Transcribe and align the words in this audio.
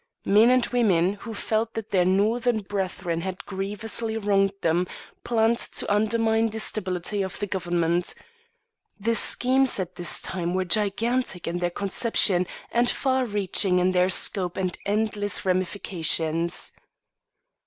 Men 0.25 0.49
and 0.49 0.65
women 0.65 1.13
who 1.13 1.33
felt 1.35 1.75
that 1.75 1.91
their 1.91 2.05
Northern 2.05 2.61
brethren 2.61 3.21
had 3.21 3.45
grievously 3.45 4.17
wronged 4.17 4.53
them 4.61 4.87
planned 5.23 5.59
to 5.77 5.93
undermine 5.93 6.49
the 6.49 6.59
stability 6.59 7.21
of 7.21 7.37
the 7.37 7.45
government. 7.45 8.15
The 8.99 9.13
schemes 9.13 9.79
at 9.79 9.97
this 9.97 10.19
time 10.19 10.55
were 10.55 10.65
gigantic 10.65 11.47
in 11.47 11.59
their 11.59 11.69
conception 11.69 12.47
and 12.71 12.89
far 12.89 13.25
reaching 13.25 13.77
in 13.77 13.91
their 13.91 14.09
scope 14.09 14.57
and 14.57 14.75
endless 14.87 15.45
ramifications. 15.45 16.71